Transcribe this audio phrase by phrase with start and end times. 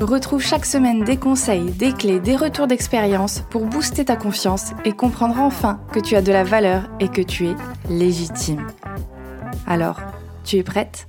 [0.00, 4.92] Retrouve chaque semaine des conseils, des clés, des retours d'expérience pour booster ta confiance et
[4.92, 7.54] comprendre enfin que tu as de la valeur et que tu es
[7.90, 8.66] légitime.
[9.66, 10.00] Alors,
[10.42, 11.06] tu es prête?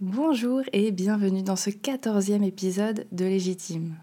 [0.00, 3.96] Bonjour et bienvenue dans ce quatorzième épisode de Légitime.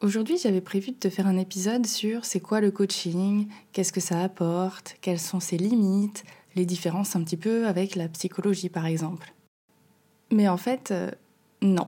[0.00, 4.00] Aujourd'hui, j'avais prévu de te faire un épisode sur c'est quoi le coaching, qu'est-ce que
[4.00, 6.24] ça apporte, quelles sont ses limites,
[6.56, 9.32] les différences un petit peu avec la psychologie par exemple.
[10.32, 11.08] Mais en fait, euh,
[11.60, 11.86] non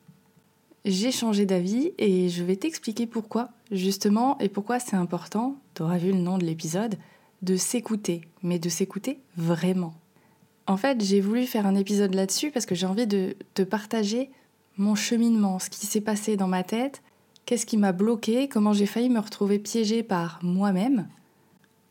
[0.84, 5.98] j'ai changé d'avis et je vais t'expliquer pourquoi, justement, et pourquoi c'est important, tu auras
[5.98, 6.96] vu le nom de l'épisode,
[7.42, 9.94] de s'écouter, mais de s'écouter vraiment.
[10.66, 14.30] En fait, j'ai voulu faire un épisode là-dessus parce que j'ai envie de te partager
[14.76, 17.02] mon cheminement, ce qui s'est passé dans ma tête,
[17.46, 21.08] qu'est-ce qui m'a bloqué, comment j'ai failli me retrouver piégée par moi-même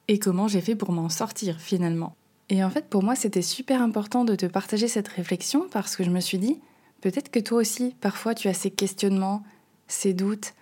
[0.07, 2.15] et comment j'ai fait pour m'en sortir finalement.
[2.49, 6.03] Et en fait, pour moi, c'était super important de te partager cette réflexion parce que
[6.03, 6.59] je me suis dit,
[7.03, 9.43] Peut-être que toi aussi, parfois tu as ces questionnements,
[9.89, 10.53] ces doutes,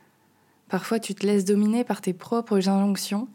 [0.69, 3.27] parfois tu te laisses dominer par tes propres injonctions.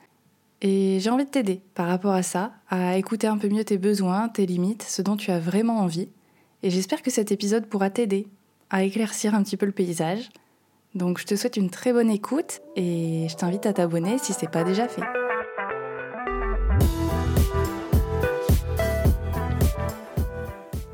[0.60, 3.78] Et j'ai envie de t'aider par rapport à ça, à écouter un peu mieux tes
[3.78, 6.08] besoins, tes limites, ce dont tu as vraiment envie.
[6.64, 8.26] Et j'espère que cet épisode pourra t'aider
[8.70, 10.28] à éclaircir un petit peu le paysage.
[10.96, 14.42] Donc je te souhaite une très bonne écoute et je t'invite à t'abonner si ce
[14.42, 15.25] n'est pas déjà fait.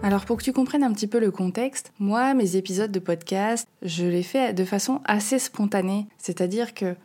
[0.02, 3.68] Alors pour que tu comprennes un petit peu le contexte, moi mes épisodes de podcast,
[3.82, 6.96] je les fais de façon assez spontanée, c'est-à-dire que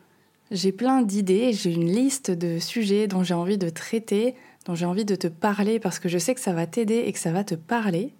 [0.50, 4.86] j'ai plein d'idées, j'ai une liste de sujets dont j'ai envie de traiter, dont j'ai
[4.86, 7.30] envie de te parler parce que je sais que ça va t'aider et que ça
[7.30, 8.14] va te parler,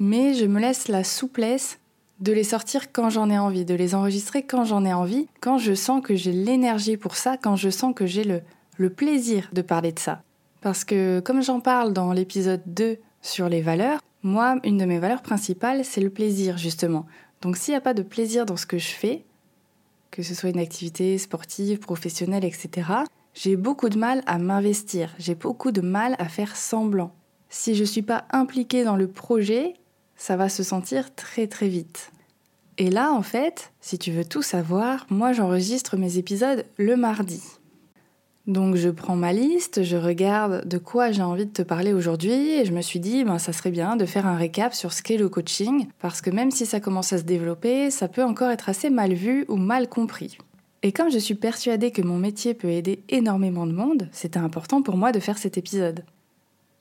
[0.00, 1.78] mais je me laisse la souplesse
[2.20, 5.58] de les sortir quand j'en ai envie, de les enregistrer quand j'en ai envie, quand
[5.58, 9.62] je sens que j'ai l'énergie pour ça, quand je sens que j'ai le, plaisir de
[9.62, 10.22] parler de ça.
[10.60, 14.98] Parce que comme j'en parle dans l'épisode 2 sur les valeurs, moi, une de mes
[14.98, 17.06] valeurs principales, c'est le plaisir, justement.
[17.40, 19.24] Donc s'il n'y a pas de plaisir dans ce que je fais,
[20.10, 22.90] que ce soit une activité sportive, professionnelle, etc.,
[23.32, 27.12] j'ai beaucoup de mal à m'investir, j'ai beaucoup de mal à faire semblant.
[27.48, 29.72] Si je ne suis pas impliquée dans le projet,
[30.16, 32.12] ça va se sentir très très vite.
[32.76, 37.42] Et là, en fait, si tu veux tout savoir, moi j'enregistre mes épisodes le mardi.
[38.46, 42.50] Donc je prends ma liste, je regarde de quoi j'ai envie de te parler aujourd'hui
[42.50, 45.02] et je me suis dit ben ça serait bien de faire un récap sur ce
[45.02, 48.50] qu'est le coaching parce que même si ça commence à se développer, ça peut encore
[48.50, 50.36] être assez mal vu ou mal compris.
[50.82, 54.82] Et comme je suis persuadée que mon métier peut aider énormément de monde, c'était important
[54.82, 56.04] pour moi de faire cet épisode.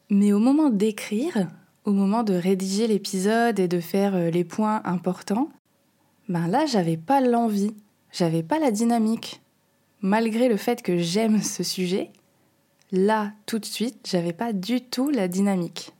[0.09, 1.47] Mais au moment d'écrire,
[1.85, 5.47] au moment de rédiger l'épisode et de faire euh, les points importants,
[6.27, 7.73] ben là j'avais pas l'envie,
[8.11, 9.42] j'avais pas la dynamique
[10.03, 12.11] malgré le fait que j'aime ce sujet,
[12.91, 15.93] là, tout de suite, j'avais pas du tout la dynamique.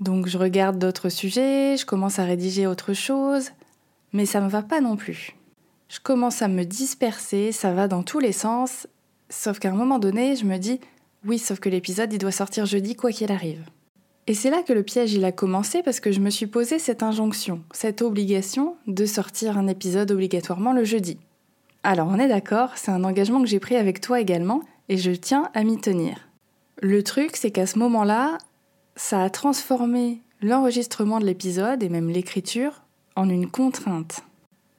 [0.00, 3.50] Donc je regarde d'autres sujets, je commence à rédiger autre chose,
[4.12, 5.36] mais ça me va pas non plus.
[5.88, 8.86] Je commence à me disperser, ça va dans tous les sens,
[9.28, 10.80] sauf qu'à un moment donné, je me dis
[11.24, 13.62] oui, sauf que l'épisode il doit sortir jeudi quoi qu'il arrive.
[14.26, 16.78] Et c'est là que le piège il a commencé parce que je me suis posé
[16.78, 21.18] cette injonction, cette obligation de sortir un épisode obligatoirement le jeudi.
[21.82, 25.12] Alors on est d'accord, c'est un engagement que j'ai pris avec toi également et je
[25.12, 26.28] tiens à m'y tenir.
[26.82, 28.38] Le truc, c'est qu'à ce moment-là,
[28.96, 32.82] ça a transformé l'enregistrement de l'épisode et même l'écriture
[33.16, 34.20] en une contrainte.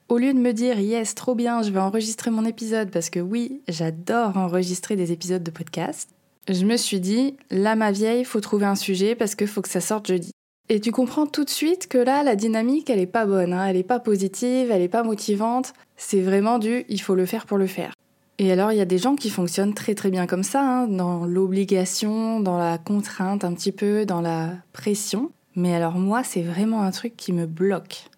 [0.08, 3.20] Au lieu de me dire yes, trop bien, je vais enregistrer mon épisode parce que
[3.20, 6.08] oui, j'adore enregistrer des épisodes de podcast,
[6.48, 9.68] je me suis dit là ma vieille, faut trouver un sujet parce qu'il faut que
[9.68, 10.31] ça sorte jeudi.
[10.68, 13.66] Et tu comprends tout de suite que là, la dynamique, elle est pas bonne, hein.
[13.66, 15.74] elle est pas positive, elle est pas motivante.
[15.96, 17.92] C'est vraiment du il faut le faire pour le faire.
[18.38, 20.86] Et alors, il y a des gens qui fonctionnent très très bien comme ça, hein,
[20.86, 25.30] dans l'obligation, dans la contrainte un petit peu, dans la pression.
[25.54, 28.08] Mais alors moi, c'est vraiment un truc qui me bloque.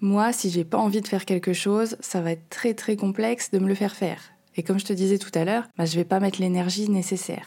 [0.00, 3.50] Moi, si j'ai pas envie de faire quelque chose, ça va être très très complexe
[3.50, 4.20] de me le faire faire.
[4.56, 7.46] Et comme je te disais tout à l'heure, bah, je vais pas mettre l'énergie nécessaire.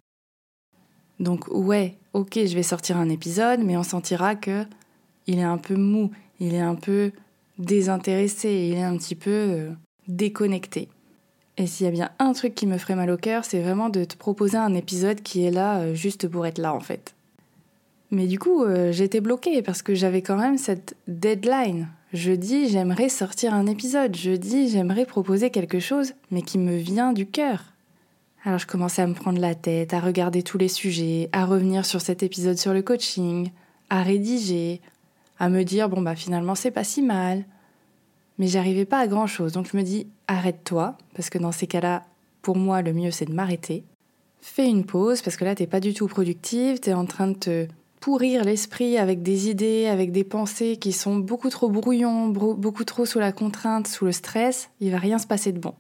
[1.20, 4.66] Donc ouais, ok, je vais sortir un épisode, mais on sentira que
[5.28, 7.12] il est un peu mou, il est un peu
[7.58, 9.70] désintéressé, il est un petit peu euh,
[10.08, 10.90] déconnecté.
[11.58, 13.90] Et s'il y a bien un truc qui me ferait mal au cœur, c'est vraiment
[13.90, 17.14] de te proposer un épisode qui est là euh, juste pour être là en fait.
[18.12, 21.90] Mais du coup, euh, j'étais bloquée parce que j'avais quand même cette deadline.
[22.14, 26.76] Je dis j'aimerais sortir un épisode, je dis j'aimerais proposer quelque chose, mais qui me
[26.76, 27.66] vient du cœur.
[28.46, 31.86] Alors je commençais à me prendre la tête, à regarder tous les sujets, à revenir
[31.86, 33.52] sur cet épisode sur le coaching,
[33.90, 34.80] à rédiger,
[35.40, 37.44] à me dire bon bah finalement c'est pas si mal.
[38.38, 41.68] Mais j'arrivais pas à grand chose, donc je me dis arrête-toi, parce que dans ces
[41.68, 42.06] cas-là,
[42.42, 43.84] pour moi le mieux c'est de m'arrêter.
[44.40, 47.38] Fais une pause, parce que là t'es pas du tout productive, t'es en train de
[47.38, 47.68] te
[48.00, 53.06] pourrir l'esprit avec des idées, avec des pensées qui sont beaucoup trop brouillons, beaucoup trop
[53.06, 55.74] sous la contrainte, sous le stress, il va rien se passer de bon.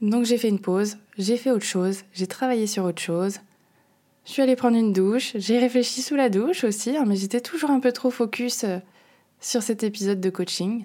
[0.00, 3.38] Donc j'ai fait une pause, j'ai fait autre chose, j'ai travaillé sur autre chose.
[4.24, 7.40] Je suis allée prendre une douche, j'ai réfléchi sous la douche aussi, hein, mais j'étais
[7.40, 8.78] toujours un peu trop focus euh,
[9.40, 10.84] sur cet épisode de coaching.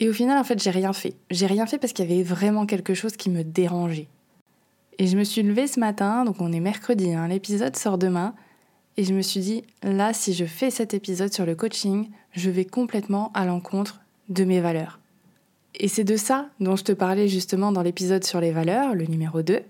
[0.00, 1.14] Et au final, en fait, j'ai rien fait.
[1.30, 4.08] J'ai rien fait parce qu'il y avait vraiment quelque chose qui me dérangeait.
[4.98, 8.34] Et je me suis levée ce matin, donc on est mercredi, hein, l'épisode sort demain.
[8.96, 12.50] Et je me suis dit, là, si je fais cet épisode sur le coaching, je
[12.50, 14.98] vais complètement à l'encontre de mes valeurs.
[15.78, 19.04] Et c'est de ça dont je te parlais justement dans l'épisode sur les valeurs, le
[19.06, 19.60] numéro 2.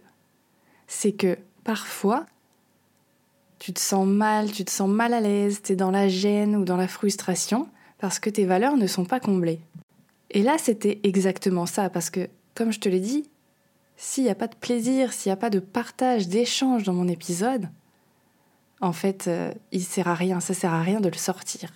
[0.86, 2.26] C'est que parfois,
[3.58, 6.56] tu te sens mal, tu te sens mal à l'aise, tu es dans la gêne
[6.56, 7.68] ou dans la frustration
[7.98, 9.60] parce que tes valeurs ne sont pas comblées.
[10.30, 13.28] Et là, c'était exactement ça, parce que, comme je te l'ai dit,
[13.96, 17.08] s'il n'y a pas de plaisir, s'il n'y a pas de partage, d'échange dans mon
[17.08, 17.68] épisode,
[18.80, 21.72] en fait, euh, il sert à rien, ça sert à rien de le sortir.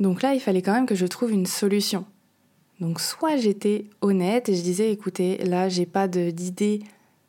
[0.00, 2.06] Donc là, il fallait quand même que je trouve une solution.
[2.82, 6.80] Donc soit j'étais honnête et je disais écoutez, là, j'ai pas d'idée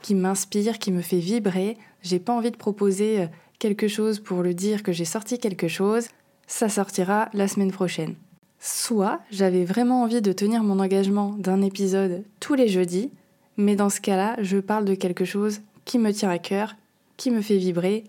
[0.01, 3.27] qui m'inspire, qui me fait vibrer, j'ai pas envie de proposer euh,
[3.59, 6.07] quelque chose pour le dire que j'ai sorti quelque chose,
[6.47, 8.15] ça sortira la semaine prochaine.
[8.57, 13.11] Soit j'avais vraiment envie de tenir mon engagement d'un épisode tous les jeudis,
[13.55, 16.75] mais dans ce cas-là, je parle de quelque chose qui me tient à cœur,
[17.15, 18.05] qui me fait vibrer,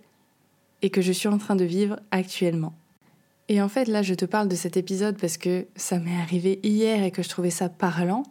[0.80, 2.72] et que je suis en train de vivre actuellement.
[3.48, 6.60] Et en fait, là, je te parle de cet épisode parce que ça m'est arrivé
[6.62, 8.22] hier et que je trouvais ça parlant.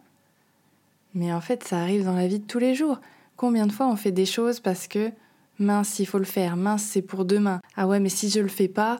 [1.14, 3.00] Mais en fait, ça arrive dans la vie de tous les jours.
[3.36, 5.12] Combien de fois on fait des choses parce que
[5.58, 7.60] mince, il faut le faire, mince, c'est pour demain.
[7.76, 8.98] Ah ouais, mais si je le fais pas,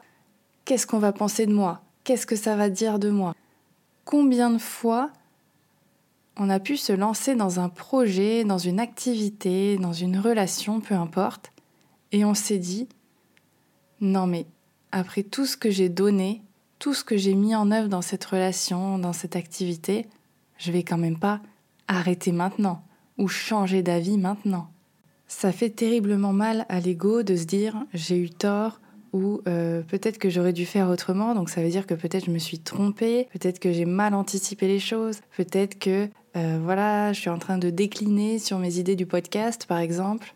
[0.63, 1.81] qu'est-ce qu'on va penser de moi?
[2.05, 3.33] Qu'est-ce que ça va dire de moi?
[4.05, 5.11] Combien de fois
[6.37, 10.95] on a pu se lancer dans un projet, dans une activité, dans une relation, peu
[10.95, 11.51] importe,
[12.11, 12.87] et on s'est dit
[14.01, 14.45] non mais
[14.95, 16.41] après tout ce que j'ai donné,
[16.79, 20.05] tout ce que j'ai mis en œuvre dans cette relation, dans cette activité,
[20.57, 21.41] je vais quand même pas
[21.89, 22.81] arrêter maintenant
[23.17, 24.69] ou changer d'avis maintenant.
[25.27, 28.79] Ça fait terriblement mal à l'ego de se dire j'ai eu tort
[29.11, 32.31] ou euh, peut-être que j'aurais dû faire autrement, donc ça veut dire que peut-être je
[32.31, 36.07] me suis trompée, peut-être que j'ai mal anticipé les choses, peut-être que
[36.37, 40.35] euh, voilà, je suis en train de décliner sur mes idées du podcast par exemple.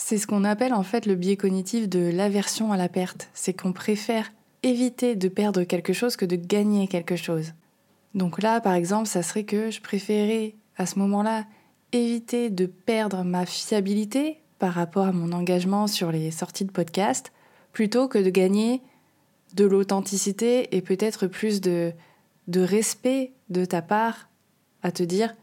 [0.00, 3.28] C'est ce qu'on appelle en fait le biais cognitif de l'aversion à la perte.
[3.34, 7.52] C'est qu'on préfère éviter de perdre quelque chose que de gagner quelque chose.
[8.14, 11.46] Donc là, par exemple, ça serait que je préférais à ce moment-là
[11.90, 17.32] éviter de perdre ma fiabilité par rapport à mon engagement sur les sorties de podcast,
[17.72, 18.80] plutôt que de gagner
[19.54, 21.92] de l'authenticité et peut-être plus de,
[22.46, 24.28] de respect de ta part
[24.84, 25.34] à te dire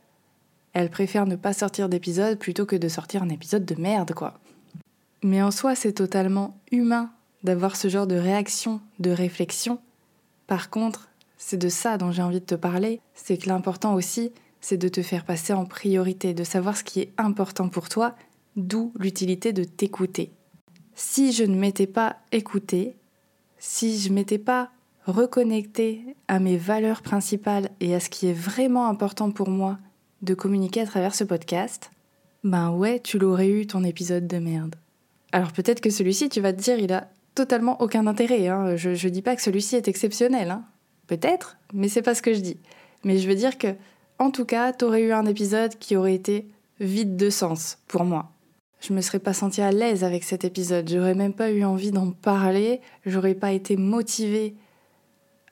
[0.72, 4.40] elle préfère ne pas sortir d'épisode plutôt que de sortir un épisode de merde, quoi.
[5.24, 7.12] Mais en soi, c'est totalement humain
[7.44, 9.80] d'avoir ce genre de réaction, de réflexion.
[10.48, 14.32] Par contre, c'est de ça dont j'ai envie de te parler, c'est que l'important aussi,
[14.62, 18.16] c'est de te faire passer en priorité, de savoir ce qui est important pour toi,
[18.56, 20.31] d'où l'utilité de t'écouter.
[20.95, 22.95] Si je ne m'étais pas écouté,
[23.60, 24.72] si je m'étais pas
[25.06, 29.78] reconnecté à mes valeurs principales et à ce qui est vraiment important pour moi
[30.22, 31.92] de communiquer à travers ce podcast,
[32.44, 34.76] ben ouais, tu l'aurais eu ton épisode de merde.
[35.35, 38.47] Alors peut-être que celui-ci, tu vas te dire, il a totalement aucun intérêt.
[38.47, 38.77] Hein.
[38.77, 40.49] Je, ne dis pas que celui-ci est exceptionnel.
[40.49, 40.63] Hein.
[41.07, 42.57] Peut-être, mais c'est pas ce que je dis.
[43.04, 43.75] Mais je veux dire que,
[44.18, 46.47] en tout cas, tu aurais eu un épisode qui aurait été
[46.80, 48.31] vide de sens pour moi.
[48.80, 50.89] Je me serais pas sentie à l'aise avec cet épisode.
[50.89, 52.80] J'aurais même pas eu envie d'en parler.
[53.06, 54.56] J'aurais pas été motivée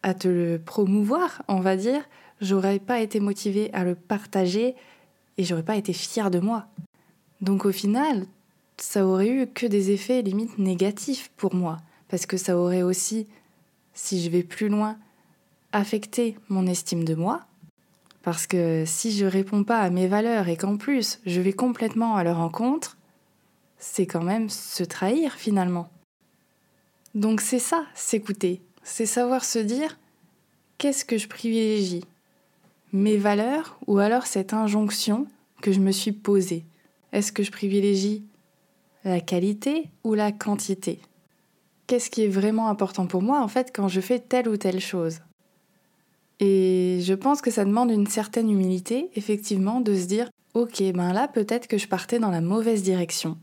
[0.01, 2.03] à te le promouvoir, on va dire
[2.43, 4.75] j'aurais pas été motivée à le partager
[5.37, 6.67] et j'aurais pas été fière de moi.
[7.41, 8.25] Donc au final,
[8.77, 11.77] ça aurait eu que des effets limite négatifs pour moi,
[12.07, 13.27] parce que ça aurait aussi,
[13.93, 14.97] si je vais plus loin,
[15.71, 17.41] affecté mon estime de moi,
[18.21, 22.15] parce que si je réponds pas à mes valeurs et qu'en plus je vais complètement
[22.15, 22.97] à leur encontre,
[23.77, 25.89] c'est quand même se trahir finalement.
[27.15, 29.97] Donc c'est ça, s'écouter, c'est savoir se dire
[30.77, 32.05] qu'est-ce que je privilégie?
[32.91, 35.27] Mes valeurs ou alors cette injonction
[35.61, 36.63] que je me suis posée?
[37.11, 38.23] Est-ce que je privilégie
[39.03, 40.99] la qualité ou la quantité
[41.87, 44.79] Qu'est-ce qui est vraiment important pour moi en fait quand je fais telle ou telle
[44.79, 45.19] chose?
[46.39, 51.13] Et je pense que ça demande une certaine humilité, effectivement, de se dire ok, ben
[51.13, 53.37] là peut-être que je partais dans la mauvaise direction.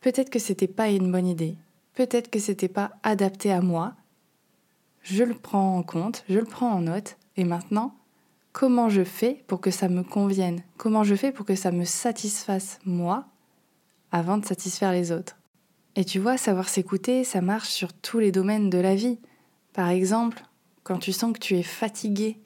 [0.00, 1.56] Peut-être que c'était pas une bonne idée.
[1.94, 3.94] Peut-être que c'était pas adapté à moi.
[5.02, 7.94] Je le prends en compte, je le prends en note, et maintenant,
[8.52, 10.62] comment je fais pour que ça me convienne?
[10.76, 13.26] Comment je fais pour que ça me satisfasse moi
[14.12, 15.36] avant de satisfaire les autres
[15.96, 19.18] Et tu vois, savoir s'écouter, ça marche sur tous les domaines de la vie.
[19.72, 20.42] Par exemple,
[20.82, 22.40] quand tu sens que tu es fatigué,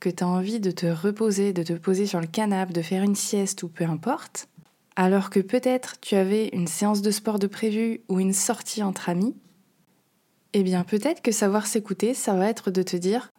[0.00, 3.02] que tu as envie de te reposer, de te poser sur le canapé, de faire
[3.02, 4.48] une sieste ou peu importe,
[4.96, 9.08] alors que peut-être tu avais une séance de sport de prévu ou une sortie entre
[9.08, 9.34] amis,
[10.54, 13.30] eh bien peut-être que savoir s'écouter, ça va être de te dire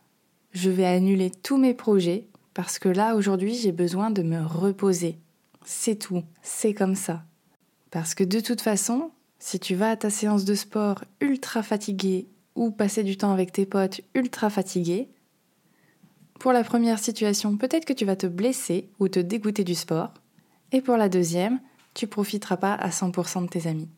[0.52, 5.20] je vais annuler tous mes projets parce que là aujourd'hui j'ai besoin de me reposer.
[5.66, 7.24] C'est tout, c'est comme ça.
[7.94, 12.28] Parce que de toute façon, si tu vas à ta séance de sport ultra fatigué
[12.56, 15.10] ou passer du temps avec tes potes ultra fatigués,
[16.40, 20.12] pour la première situation, peut-être que tu vas te blesser ou te dégoûter du sport.
[20.72, 21.60] Et pour la deuxième,
[21.94, 23.90] tu profiteras pas à 100% de tes amis.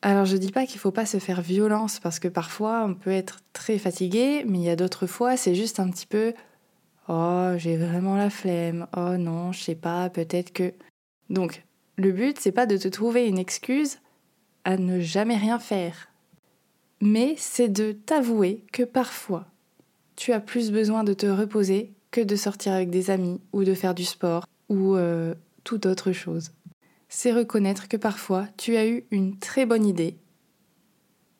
[0.00, 3.10] Alors je dis pas qu'il faut pas se faire violence parce que parfois on peut
[3.10, 6.32] être très fatigué, mais il y a d'autres fois c'est juste un petit peu
[7.06, 10.72] oh j'ai vraiment la flemme, oh non je sais pas peut-être que
[11.28, 11.62] donc
[11.96, 13.98] le but c'est pas de te trouver une excuse
[14.64, 16.08] à ne jamais rien faire,
[17.00, 19.46] mais c'est de t'avouer que parfois
[20.16, 23.74] tu as plus besoin de te reposer que de sortir avec des amis ou de
[23.74, 25.34] faire du sport ou euh,
[25.64, 26.52] toute autre chose.
[27.08, 30.16] C'est reconnaître que parfois tu as eu une très bonne idée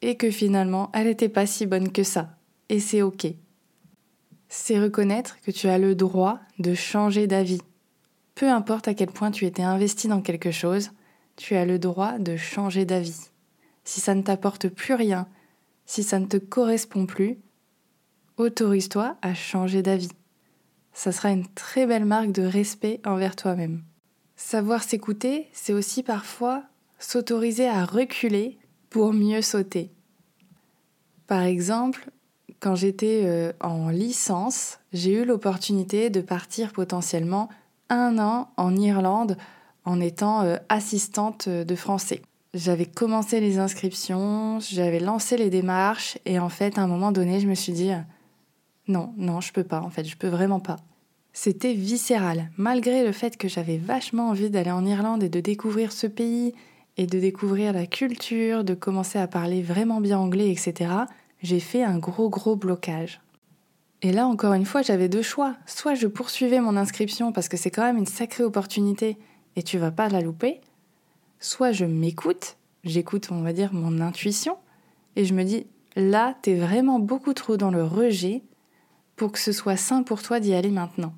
[0.01, 2.37] et que finalement elle n'était pas si bonne que ça.
[2.69, 3.27] Et c'est ok.
[4.49, 7.63] C'est reconnaître que tu as le droit de changer d'avis.
[8.35, 10.91] Peu importe à quel point tu étais investi dans quelque chose,
[11.37, 13.31] tu as le droit de changer d'avis.
[13.85, 15.29] Si ça ne t'apporte plus rien,
[15.87, 17.39] si ça ne te correspond plus,
[18.37, 20.13] autorise-toi à changer d'avis.
[20.93, 23.83] Ça sera une très belle marque de respect envers toi-même.
[24.37, 26.65] Savoir s'écouter, c'est aussi parfois
[26.99, 28.59] s'autoriser à reculer
[28.91, 29.91] pour mieux sauter.
[31.27, 32.11] Par exemple,
[32.61, 37.49] quand j'étais euh, en licence, j'ai eu l'opportunité de partir potentiellement
[37.93, 39.37] un an en Irlande
[39.85, 42.23] en étant euh, assistante de français.
[42.55, 47.41] J'avais commencé les inscriptions, j'avais lancé les démarches et en fait à un moment donné
[47.41, 47.93] je me suis dit
[48.89, 50.77] non, non, je peux pas en fait, je peux vraiment pas.
[51.33, 55.93] C'était viscéral, malgré le fait que j'avais vachement envie d'aller en Irlande et de découvrir
[55.93, 56.53] ce pays
[56.99, 60.91] et de découvrir la culture, de commencer à parler vraiment bien anglais, etc.
[61.43, 63.21] J'ai fait un gros gros blocage.
[64.03, 65.57] Et là encore une fois, j'avais deux choix.
[65.67, 69.17] Soit je poursuivais mon inscription parce que c'est quand même une sacrée opportunité
[69.57, 70.61] et tu vas pas la louper.
[71.39, 74.59] Soit je m'écoute, j'écoute on va dire mon intuition
[75.17, 75.67] et je me dis
[75.97, 78.43] là t'es vraiment beaucoup trop dans le rejet
[79.17, 81.15] pour que ce soit sain pour toi d'y aller maintenant.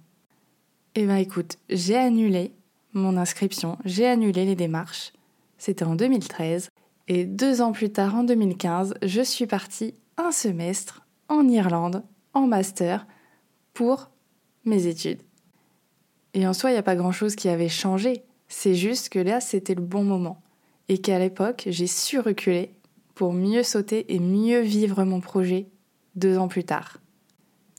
[0.95, 2.53] Eh bien écoute, j'ai annulé
[2.93, 5.13] mon inscription, j'ai annulé les démarches.
[5.59, 6.69] C'était en 2013.
[7.09, 12.05] Et deux ans plus tard, en 2015, je suis partie un semestre en Irlande,
[12.47, 13.07] master,
[13.73, 14.11] pour
[14.65, 15.23] mes études.
[16.35, 18.25] Et en soi, il n'y a pas grand-chose qui avait changé.
[18.49, 20.43] C'est juste que là, c'était le bon moment.
[20.89, 22.75] Et qu'à l'époque, j'ai su reculer
[23.15, 25.69] pour mieux sauter et mieux vivre mon projet
[26.17, 26.99] deux ans plus tard.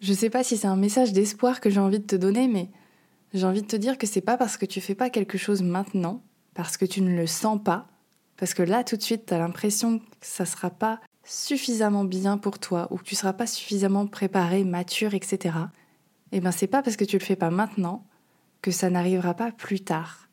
[0.02, 2.70] Je sais pas si c'est un message d'espoir que j'ai envie de te donner, mais
[3.34, 5.62] j'ai envie de te dire que c'est pas parce que tu fais pas quelque chose
[5.62, 7.88] maintenant, parce que tu ne le sens pas,
[8.38, 12.38] parce que là tout de suite tu as l'impression que ça sera pas suffisamment bien
[12.38, 15.56] pour toi ou que tu seras pas suffisamment préparé, mature, etc.
[16.32, 18.06] Eh ben c'est pas parce que tu le fais pas maintenant
[18.62, 20.30] que ça n'arrivera pas plus tard.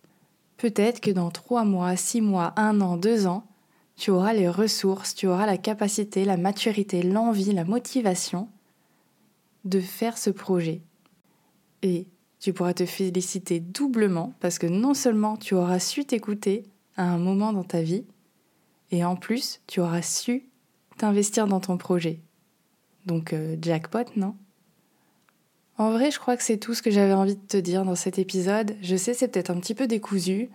[0.56, 3.44] Peut-être que dans trois mois, six mois, un an, deux ans,
[3.96, 8.48] tu auras les ressources, tu auras la capacité, la maturité, l'envie, la motivation
[9.64, 10.82] de faire ce projet.
[11.82, 12.06] Et
[12.40, 16.64] tu pourras te féliciter doublement parce que non seulement tu auras su t'écouter
[16.96, 18.04] à un moment dans ta vie,
[18.90, 20.48] et en plus tu auras su
[21.02, 22.20] t'investir dans ton projet.
[23.06, 24.36] Donc euh, jackpot, non?
[25.76, 27.96] En vrai, je crois que c'est tout ce que j'avais envie de te dire dans
[27.96, 28.76] cet épisode.
[28.82, 30.48] Je sais, c'est peut-être un petit peu décousu,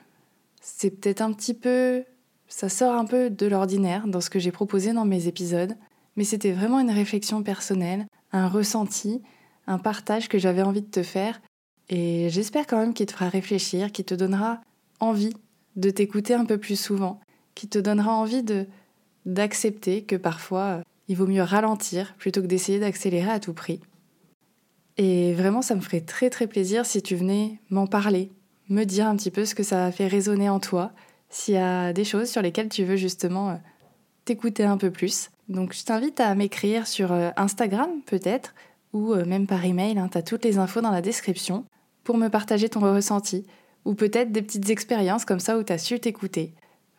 [0.61, 2.05] c'est peut-être un petit peu...
[2.47, 5.75] ça sort un peu de l'ordinaire dans ce que j'ai proposé dans mes épisodes,
[6.15, 9.21] mais c'était vraiment une réflexion personnelle, un ressenti,
[9.67, 11.41] un partage que j'avais envie de te faire
[11.89, 14.61] et j'espère quand même qu'il te fera réfléchir, qu'il te donnera
[15.01, 15.33] envie
[15.75, 17.19] de t'écouter un peu plus souvent,
[17.53, 18.65] qu'il te donnera envie de
[19.27, 23.79] d'accepter que parfois il vaut mieux ralentir plutôt que d'essayer d'accélérer à tout prix.
[24.97, 28.31] Et vraiment, ça me ferait très très plaisir si tu venais m'en parler,
[28.69, 30.91] me dire un petit peu ce que ça a fait résonner en toi,
[31.29, 33.55] s'il y a des choses sur lesquelles tu veux justement euh,
[34.25, 35.29] t'écouter un peu plus.
[35.49, 38.55] Donc je t'invite à m'écrire sur euh, Instagram peut-être,
[38.93, 41.65] ou euh, même par email, hein, tu as toutes les infos dans la description
[42.03, 43.45] pour me partager ton ressenti
[43.85, 46.53] ou peut-être des petites expériences comme ça où tu as su t'écouter.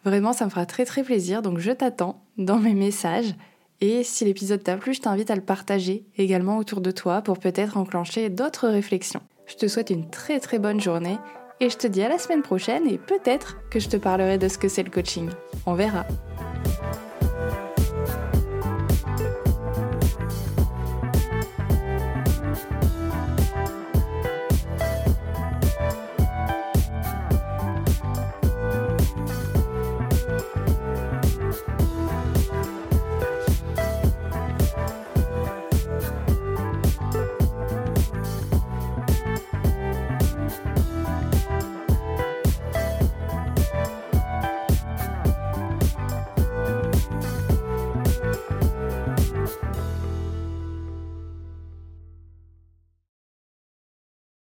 [0.05, 3.35] Vraiment, ça me fera très très plaisir, donc je t'attends dans mes messages.
[3.81, 7.39] Et si l'épisode t'a plu, je t'invite à le partager également autour de toi pour
[7.39, 9.21] peut-être enclencher d'autres réflexions.
[9.47, 11.19] Je te souhaite une très très bonne journée
[11.61, 14.49] et je te dis à la semaine prochaine et peut-être que je te parlerai de
[14.49, 15.31] ce que c'est le coaching.
[15.67, 16.07] On verra.